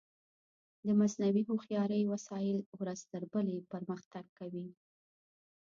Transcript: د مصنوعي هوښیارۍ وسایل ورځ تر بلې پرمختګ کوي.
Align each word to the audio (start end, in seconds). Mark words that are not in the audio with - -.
د 0.85 0.87
مصنوعي 0.99 1.43
هوښیارۍ 1.49 2.01
وسایل 2.13 2.57
ورځ 2.79 2.99
تر 3.11 3.23
بلې 3.33 3.57
پرمختګ 3.71 4.25
کوي. 4.39 4.67